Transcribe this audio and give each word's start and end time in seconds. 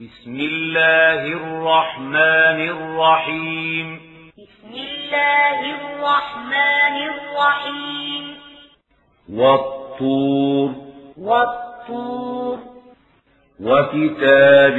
بسم 0.00 0.34
الله 0.34 1.22
الرحمن 1.22 2.68
الرحيم. 2.68 4.00
بسم 4.38 4.74
الله 4.74 5.60
الرحمن 5.60 6.96
الرحيم. 7.08 8.34
والطور. 9.32 10.70
والطور. 11.18 12.58
وكتاب 13.60 14.78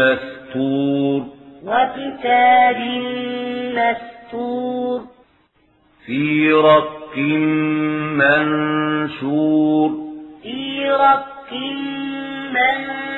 مستور. 0.00 1.20
وكتاب 1.64 2.80
مستور. 3.74 5.00
في 6.06 6.52
رق 6.52 7.16
منشور. 8.16 9.88
في 10.42 10.90
رق 10.90 11.52
منشور. 12.52 13.09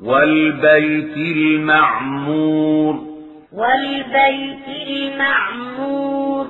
والبيت 0.00 1.16
المعمور 1.16 2.94
والبيت 3.52 4.68
المعمور 4.88 6.46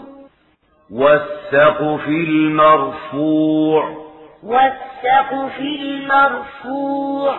والسقف 0.91 2.09
المرفوع 2.09 4.05
والسقف 4.43 5.59
المرفوع 5.61 7.37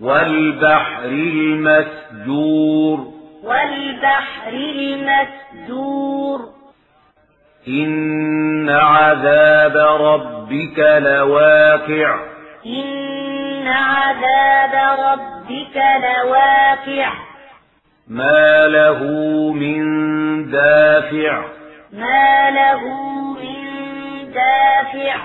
والبحر 0.00 1.04
المسجور 1.04 2.98
والبحر 3.44 4.52
المسجور 4.52 6.40
إن 7.68 8.70
عذاب 8.70 9.76
ربك 10.00 10.78
لواقع 10.78 12.20
إن 12.66 13.37
عذاب 13.72 15.00
ربك 15.00 15.76
لواقع. 15.76 17.12
ما 18.08 18.66
له 18.66 19.02
من 19.52 19.80
دافع. 20.50 21.44
ما 21.92 22.50
له 22.50 22.80
من 23.34 23.64
دافع. 24.32 25.16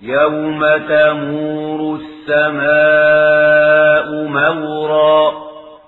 يوم 0.00 0.76
تمور 0.76 2.00
السماء 2.00 4.26
مورا. 4.26 5.32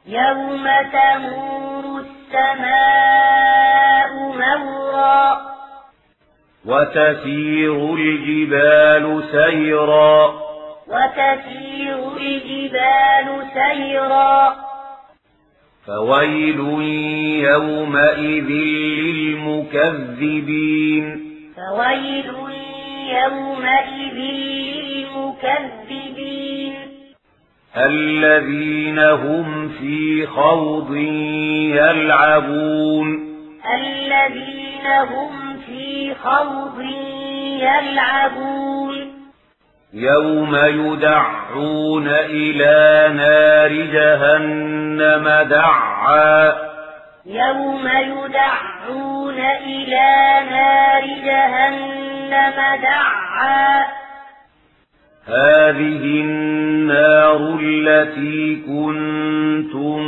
يوم 0.07 0.69
تمور 0.93 2.01
السماء 2.01 4.13
مورا. 4.59 5.41
وتسير 6.67 7.95
الجبال 7.95 9.25
سيرا. 9.33 10.47
وتسير 10.89 12.17
الجبال 12.17 13.43
سيرا. 13.55 14.57
فويل 15.87 16.61
يومئذ 17.45 18.51
للمكذبين. 19.03 20.25
فويل 21.57 22.33
يومئذ 23.09 24.19
للمكذبين. 25.15 26.75
الذين 27.77 28.99
هم 28.99 29.69
في 29.69 30.27
خوض 30.27 30.95
يلعبون. 31.75 33.09
الذين 33.75 34.87
هم 34.87 35.57
في 35.67 36.15
خوض 36.15 36.81
يلعبون. 37.61 38.86
يوم 39.97 40.57
يدعون 40.57 42.09
إلى 42.09 43.13
نار 43.17 43.73
جهنم 43.73 45.49
دعا 45.51 46.53
يوم 47.27 47.89
يدعون 47.89 49.39
إلى 49.67 50.15
نار 50.51 51.03
جهنم 51.25 52.83
دعا 52.83 53.87
هذه 55.27 56.03
النار 56.21 57.59
التي 57.63 58.57
كنتم 58.67 60.01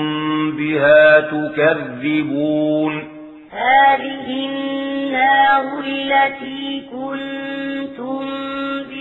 بها 0.56 1.20
تكذبون 1.20 3.04
هذه 3.52 4.48
النار 4.48 5.80
التي 5.84 6.82
كنتم 6.92 8.57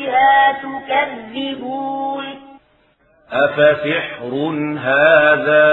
بها 0.07 0.51
تكذبون. 0.51 2.25
أفسحر 3.31 4.34
هذا 4.79 5.68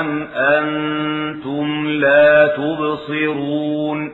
أم 0.00 0.28
أنتم 0.32 1.86
لا 1.88 2.46
تبصرون؟ 2.46 4.12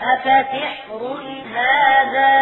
أفسحر 0.00 1.18
هذا 1.54 2.32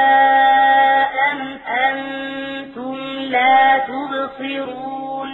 أم 1.33 1.59
أنتم 1.69 2.97
لا 3.31 3.79
تبصرون؟ 3.79 5.29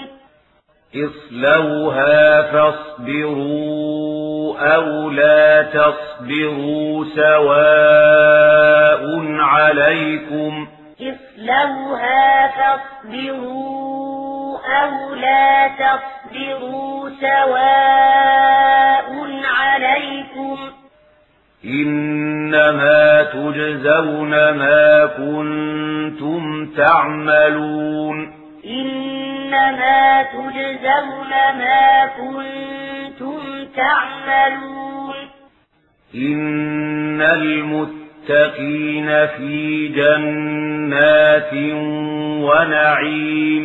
اصلوها 0.95 2.43
فاصبروا 2.43 4.24
أو 4.59 5.11
لا 5.11 5.63
تصبروا 5.63 7.05
سواء 7.15 8.65
عليكم 9.41 10.67
اصلوها 11.01 12.49
فاصبروا 12.49 13.85
أو 14.83 15.15
لا 15.15 15.69
تصبروا 15.69 17.11
سواء 17.21 18.45
عليكم 19.45 20.59
إنما 21.65 23.23
تجزون 23.23 24.31
ما 24.31 25.07
كنتم 25.07 26.71
تعملون 26.77 28.33
إنما 28.67 30.23
تجزون 30.23 31.31
ما 31.31 32.07
كنتم 32.07 32.75
تعملون. 33.77 35.15
إن 36.15 37.23
المتقين 37.23 39.07
في 39.27 39.89
جنات 39.89 41.53
ونعيم. 42.45 43.65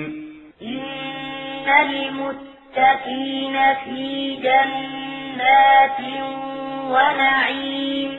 إن 0.62 1.70
المتقين 1.90 3.58
في 3.86 4.36
جنات 4.36 6.00
ونعيم. 6.90 8.12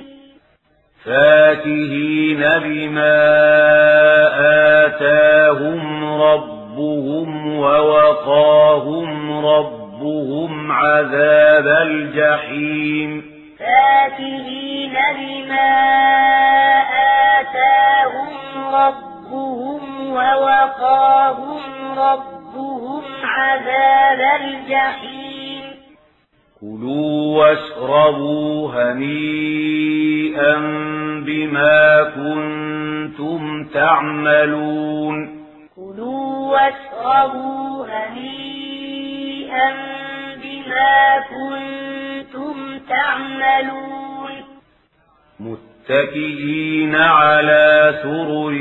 فاكهين 1.05 2.39
بما 2.39 3.21
آتاهم 4.87 6.05
ربهم 6.23 7.47
ووقاهم 7.57 9.47
ربهم 9.47 9.80
عذاب 10.73 11.67
الجحيم 11.67 13.23
فاكهين 13.59 14.95
بما 15.17 15.71
آتاهم 17.41 18.29
ربهم 18.75 20.11
ووقاهم 20.11 21.61
ربهم 21.99 23.03
عذاب 23.25 24.41
الجحيم 24.41 25.63
كلوا 26.61 27.39
واشربوا 27.39 28.71
هنيئا 28.75 30.55
بما 31.27 32.03
كنتم 32.15 33.65
تعملون 33.75 35.45
كلوا 35.77 36.53
واشربوا 36.53 37.87
هنيئا 37.87 38.60
بما 40.43 40.99
كنتم 41.31 42.57
تعملون. 42.89 44.33
متكئين 45.41 46.95
على 46.97 47.99
سرر 48.03 48.57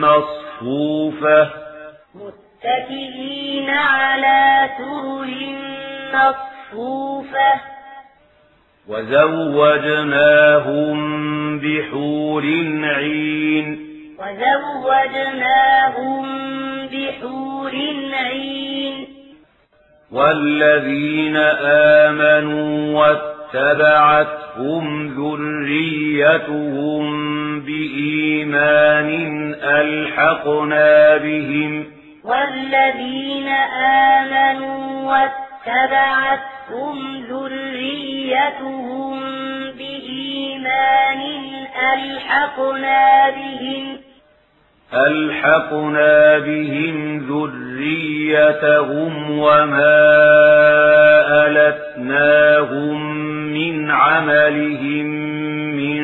مصفوفة. 0.00 1.50
متكئين 2.14 3.70
على 3.70 4.68
سرر 4.78 5.30
مصفوفة. 6.14 7.52
وزوجناهم 8.88 10.98
بحور 11.58 12.44
عين. 12.84 13.66
وزوجناهم 14.18 16.24
بحور 16.86 17.70
عين 17.70 18.03
والذين 20.14 21.36
آمنوا 22.06 23.00
واتبعتهم 23.54 24.84
ذريتهم 25.08 27.04
بإيمان 27.60 29.10
ألحقنا 29.62 31.16
بهم. 31.16 31.84
والذين 32.24 33.48
آمنوا 34.08 35.12
واتبعتهم 35.12 36.96
ذريتهم 37.30 39.20
بإيمان 39.78 41.20
ألحقنا 41.92 43.30
بهم. 43.30 44.03
ألحقنا 44.94 46.38
بهم 46.38 47.18
ذريتهم 47.18 49.30
وما 49.30 50.04
ألتناهم 51.46 53.14
من 53.54 53.90
عملهم 53.90 55.06
من 55.76 56.02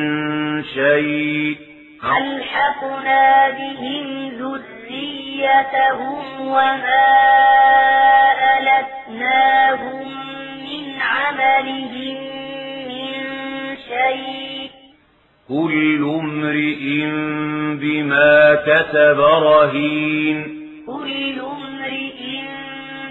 شيء 0.63 1.57
ألحقنا 2.03 3.49
بهم 3.49 4.29
ذريتهم 4.29 6.41
وما 6.41 7.07
ألتناهم 8.59 10.07
من 10.57 11.01
عملهم 11.01 12.17
من 12.87 13.13
شيء 13.77 14.69
كل 15.47 16.03
امرئ 16.21 17.05
بما 17.77 18.55
كتب 18.55 19.19
رهين 19.19 20.61
كل 20.87 21.39
امرئ 21.39 22.19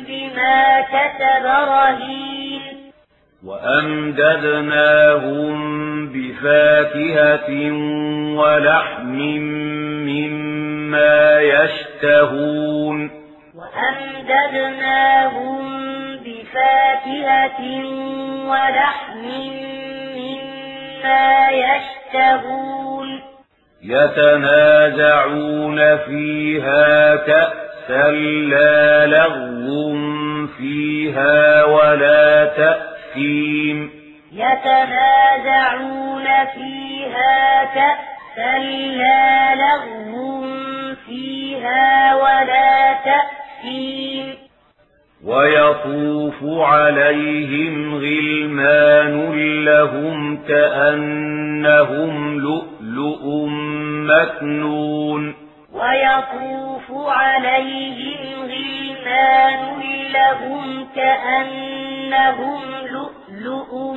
بما 0.08 0.80
كتب 0.80 1.44
رهين. 1.46 2.62
وأمددناهم 3.46 5.52
بفاكهة 6.06 7.50
ولحم 8.36 9.18
مما 10.08 11.40
يشتهون. 11.40 13.10
وأمددناهم 13.56 15.60
بفاكهة 16.16 17.60
ولحم 18.50 19.24
مما 20.16 21.28
يشتهون. 21.50 23.08
يتنازعون 23.82 25.76
فيها 25.96 27.16
كأسا 27.16 28.10
لا 28.50 29.06
لغو 29.06 29.96
فيها 30.58 31.64
ولا 31.64 32.44
تأثيم. 32.44 33.90
يتنازعون 34.32 36.24
فيها 36.54 37.64
كأسا 37.64 38.58
لا 38.98 39.54
لغو 39.54 40.44
فيها 41.06 42.14
ولا 42.14 42.92
تأثيم. 43.04 44.26
ويطوف 45.24 46.34
عليهم 46.42 47.94
غلمان 47.94 49.30
لهم 49.64 50.36
كأنهم 50.48 52.12
لؤلؤ 52.38 53.48
مكنون 54.10 55.34
ويطوف 55.72 57.08
عليهم 57.08 58.42
غلمان 58.42 59.80
لهم 60.12 60.88
كأنهم 60.96 62.60
لؤلؤ 62.90 63.96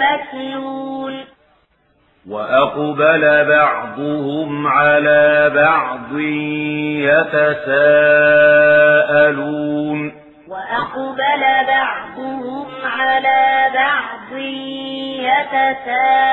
مكنون. 0.00 1.24
وأقبل 2.30 3.44
بعضهم 3.48 4.66
على 4.66 5.50
بعض 5.54 6.18
يتساءلون. 7.08 7.84
وأقبل 10.48 11.42
بعضهم 11.68 12.66
على 12.84 13.70
بعض 13.74 14.38
يتساءلون. 15.28 16.24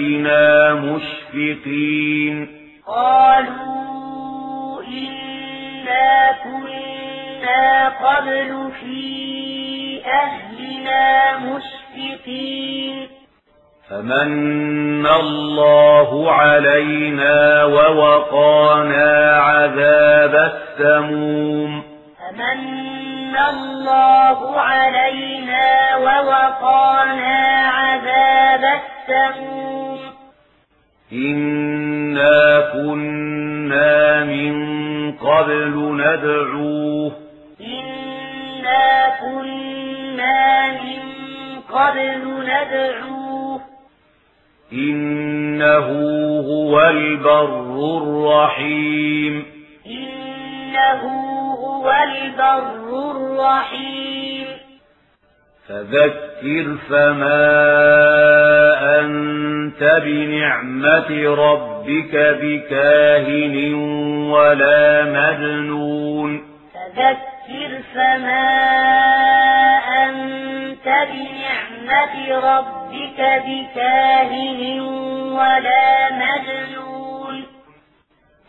أهلنا 0.00 0.74
مشفقين. 0.74 2.48
قالوا 2.86 4.82
إنا 4.82 6.32
كنا 6.44 7.88
قبل 7.88 8.70
في 8.80 10.00
أهلنا 10.06 11.38
مشفقين. 11.38 13.08
فمن 13.90 15.06
الله 15.06 16.32
علينا 16.32 17.64
ووقانا 17.64 19.36
عذاب 19.36 20.34
السموم. 20.34 21.82
فمن 22.18 23.36
الله 23.50 24.60
علينا 24.60 25.96
ووقانا 25.96 27.38
عذاب 27.68 28.64
السموم 28.64 28.89
إنا 31.12 32.60
كنا 32.72 34.24
من 34.24 34.54
قبل 35.12 35.74
ندعوه. 35.96 37.12
إنا 37.60 39.08
كنا 39.20 40.72
من 40.72 41.02
قبل 41.72 42.44
ندعوه. 42.44 43.60
إنه 44.72 45.88
هو 46.40 46.80
البر 46.80 47.98
الرحيم. 48.02 49.44
إنه 49.86 51.02
هو 51.54 51.90
البر 51.90 53.10
الرحيم. 53.10 54.46
فذكر 55.70 56.76
فما 56.90 57.40
أنت 59.00 60.02
بنعمة 60.04 61.34
ربك 61.34 62.38
بكاهن 62.42 63.74
ولا 64.32 65.04
مجنون. 65.04 66.42
فذكر 66.74 67.70
فما 67.94 68.48
أنت 70.04 70.86
بنعمة 70.86 72.14
ربك 72.38 73.20
بكاهن 73.46 74.80
ولا 75.30 76.10
مجنون. 76.12 77.44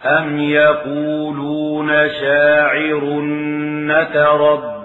أم 0.05 0.39
يقولون 0.39 2.09
شاعر 2.09 3.21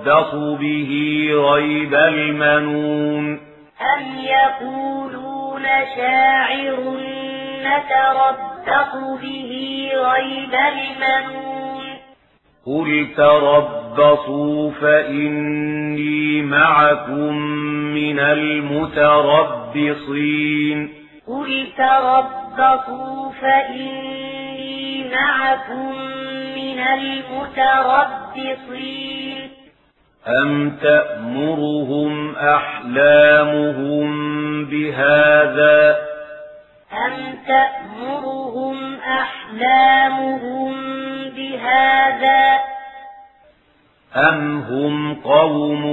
نتربص 0.07 0.57
به 0.57 0.91
ريب 1.35 1.95
المنون 1.95 3.41
أم 3.81 4.03
يقولون 4.19 5.63
شاعر 5.97 6.77
نتربص 7.63 8.93
به 9.23 9.51
ريب 9.95 10.55
المنون 10.55 11.85
قل 12.67 12.89
تربصوا 13.17 14.71
فإني 14.71 16.43
معكم 16.43 17.37
من 17.95 18.19
المتربصين 18.21 19.59
قل 21.27 21.67
تربصوا 21.77 23.31
فإني 23.41 25.11
معكم 25.15 25.95
من 26.57 26.79
المتربصين 26.79 28.17
أم 30.29 30.77
تأمرهم 30.83 32.37
أحلامهم 32.37 34.07
بهذا 34.65 35.97
أم 37.07 37.39
تأمرهم 37.47 38.95
أحلامهم 39.01 40.75
بهذا 41.31 42.59
أم 44.17 44.59
هم 44.59 45.15
قوم 45.15 45.85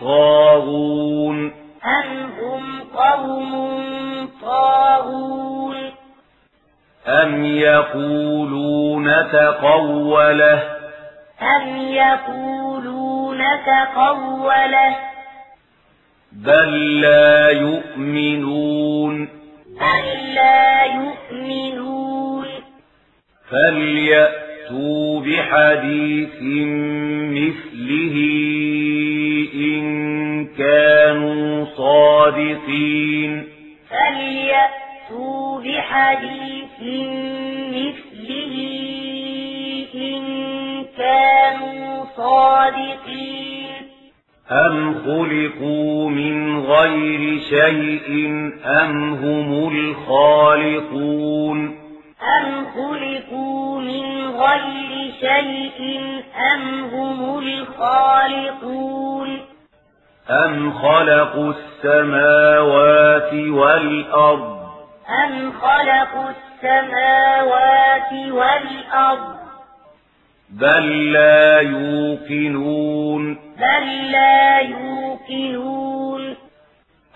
طاغون 0.00 1.52
أم 1.84 2.30
هم 2.40 2.82
قوم 2.96 3.52
طاغون 4.42 5.76
أم 7.06 7.44
يقولون 7.44 9.10
تقوله 9.32 10.62
أم 11.42 11.76
يقولون 11.76 12.93
تقوله 13.38 14.96
بل 16.32 17.00
لا 17.00 17.48
يؤمنون. 17.48 19.28
بل 19.68 20.34
لا 20.34 20.84
يؤمنون. 20.84 22.46
فليأتوا 23.50 25.20
بحديث 25.20 26.42
مثله 27.32 28.16
إن 29.54 29.84
كانوا 30.46 31.64
صادقين. 31.76 33.48
فليأتوا 33.90 35.60
بحديث 35.60 36.80
مثله 37.74 39.23
كانوا 40.98 42.04
صادقين. 42.16 43.64
أم 44.50 44.94
خلقوا 44.94 46.10
من 46.10 46.60
غير 46.60 47.40
شيء 47.40 48.28
أم 48.64 49.14
هم 49.14 49.68
الخالقون. 49.68 51.78
أم 52.40 52.66
خلقوا 52.66 53.80
من 53.80 54.30
غير 54.30 55.12
شيء 55.20 56.00
أم 56.54 56.84
هم 56.84 57.38
الخالقون. 57.38 59.40
أم 60.30 60.72
خلقوا 60.72 61.52
السماوات 61.52 63.34
والأرض. 63.34 64.58
أم 65.24 65.52
خلقوا 65.52 66.30
السماوات 66.30 68.12
والأرض. 68.12 69.43
بل 70.60 71.12
لا 71.12 71.60
يوقنون 71.60 73.34
بل 73.34 74.10
لا 74.10 74.58
يوقنون 74.58 76.36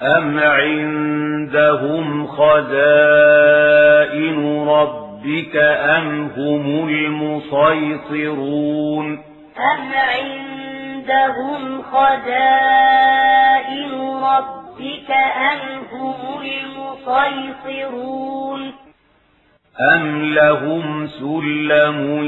أم 0.02 0.38
عندهم 0.38 2.26
خزائن 2.26 3.38
ربك 4.68 5.56
أم 5.56 6.30
هم 6.36 6.88
المسيطرون 7.48 8.38
أم 9.74 9.92
عندهم 9.94 11.82
خزائن 11.82 13.10
ربك 14.22 15.10
أم 15.52 15.60
هم 15.92 16.42
المسيطرون 17.06 18.72
أم 19.94 20.24
لهم 20.24 21.06
سلم 21.06 22.18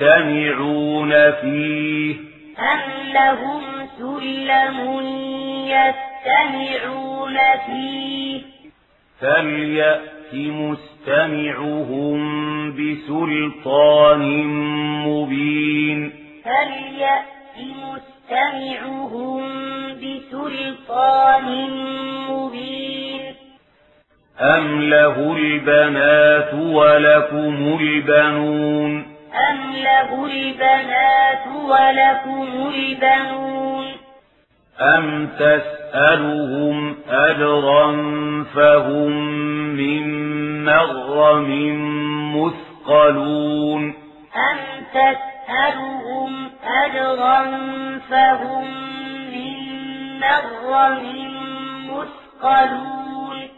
يستمعون 0.00 1.30
فيه. 1.30 2.16
أم 2.58 3.12
لهم 3.14 3.62
سلم 3.98 5.00
يستمعون 5.66 7.38
فيه؟ 7.66 8.42
فليأت 9.20 10.34
مستمعهم 10.34 12.20
بسلطان 12.72 14.46
مبين. 15.06 16.12
فليأت 16.44 17.58
مستمعهم 17.84 19.42
بسلطان 19.94 21.46
مبين. 22.30 23.20
أم 24.40 24.82
له 24.82 25.36
البنات 25.36 26.54
ولكم 26.54 27.78
البنون؟ 27.80 29.11
أم 29.34 29.72
له 29.72 30.26
البنات 30.26 31.46
ولكم 31.64 32.72
البنون 32.74 33.86
أم 34.80 35.28
تسألهم 35.38 36.96
أجرا 37.08 37.92
فهم 38.54 39.10
من 39.76 40.04
مغرم 40.64 41.50
مثقلون 42.36 43.94
أم 44.36 44.58
تسألهم 44.94 46.50
أجرا 46.64 47.42
فهم 48.10 48.64
من 49.32 49.56
مغرم 50.20 51.02
مثقلون 51.88 53.48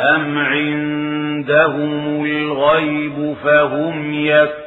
أم 0.00 0.38
عندهم 0.38 2.24
الغيب 2.24 3.36
فهم 3.44 4.14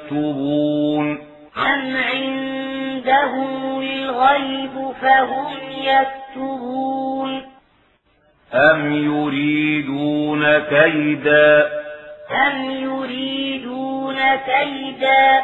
يكتبون. 0.03 1.17
أم 1.57 1.95
عندهم 1.95 3.81
الغيب 3.81 4.91
فهم 5.01 5.53
يكتبون؟ 5.81 7.41
أم 8.53 8.93
يريدون 8.93 10.59
كيدا؟ 10.59 11.69
أم 12.47 12.71
يريدون 12.71 14.19
كيدا؟ 14.35 15.43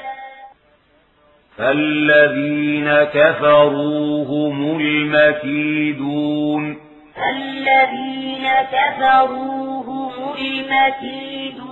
فالذين 1.57 3.03
كفروا 3.03 4.25
هم 4.25 4.79
المكيدون. 4.79 6.77
الذين 7.31 8.47
كفروا 8.71 9.83
هم 9.83 10.11
المكيدون. 10.39 11.68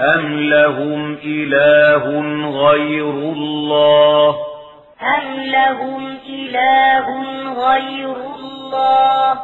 أم 0.00 0.40
لهم 0.40 1.18
إله 1.24 2.04
غير 2.50 3.10
الله 3.10 4.36
أم 5.02 5.40
لهم 5.40 6.18
إله 6.28 7.06
غير 7.66 8.16
الله 8.34 9.40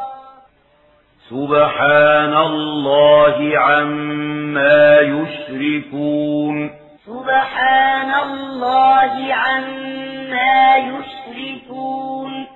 سبحان 1.29 2.33
الله 2.35 3.57
عما 3.57 4.99
يشركون 4.99 6.71
سبحان 7.05 8.11
الله 8.23 9.33
عما 9.33 10.75
يشركون 10.77 12.47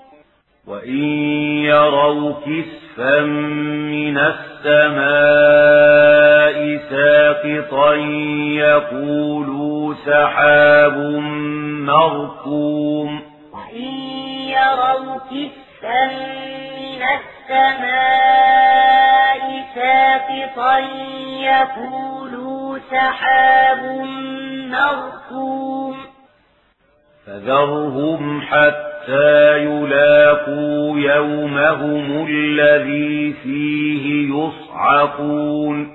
وإن 0.67 1.03
يروا 1.63 2.33
كسفا 2.33 3.21
من 3.21 4.17
السماء 4.17 5.55
ساقطا 6.89 7.93
يقولوا 8.55 9.93
سحاب 10.05 10.97
مركوم. 11.87 13.21
وإن 13.53 13.93
يروا 14.49 15.17
كسفا 15.17 16.05
من 16.05 17.01
السماء 17.17 18.65
ساقطا 19.75 20.77
يقولوا 21.39 22.79
سحاب 22.91 23.81
مركوم. 24.69 25.95
فذرهم 27.27 28.41
حتى 28.41 29.57
يلاقوا 29.57 30.99
يومهم 30.99 32.27
الذي 32.29 33.33
فيه 33.43 34.33
يصعقون. 34.35 35.94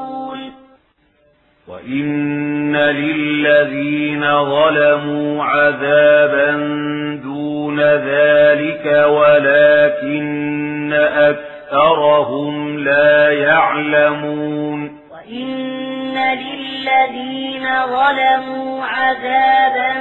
وإن 1.81 2.77
للذين 2.77 4.21
ظلموا 4.21 5.43
عذابا 5.43 6.51
دون 7.23 7.79
ذلك 7.79 9.05
ولكن 9.07 10.93
أكثرهم 10.93 12.77
لا 12.79 13.29
يعلمون 13.31 14.99
وإن 15.11 16.17
للذين 16.17 17.67
ظلموا 17.85 18.85
عذابا 18.85 19.93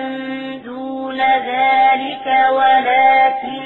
دون 0.65 1.21
ذلك 1.21 2.27
ولكن 2.53 3.61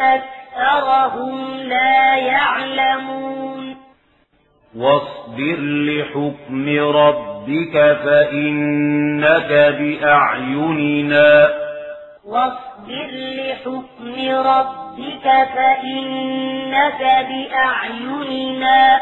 أكثرهم 0.00 1.56
لا 1.56 2.16
يعلمون 2.16 3.76
واصبر 5.34 5.56
لحكم 5.60 6.78
ربك 6.96 7.98
فإنك 8.04 9.76
بأعيننا. 9.80 11.48
واصبر 12.24 13.08
لحكم 13.12 14.14
ربك 14.46 15.48
فإنك 15.54 17.26
بأعيننا. 17.28 19.00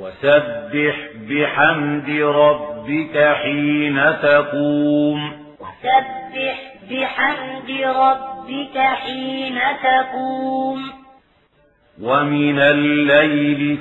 وسبح 0.00 0.96
بحمد 1.30 2.10
ربك 2.20 3.34
حين 3.42 4.00
تقوم. 4.22 5.32
وسبح 5.60 6.58
بحمد 6.90 7.70
ربك 7.96 8.78
حين 8.78 9.58
تقوم. 9.82 11.04
ومن 12.02 12.58
الليل 12.58 13.78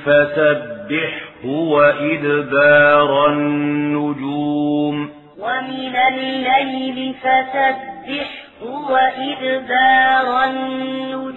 فسبحه 0.89 1.45
وإدبار 1.45 3.27
النجوم. 3.29 5.09
ومن 5.39 5.95
الليل 5.95 7.13
فسبحه 7.13 8.91
وإدبار 8.91 10.43
النجوم. 10.43 11.32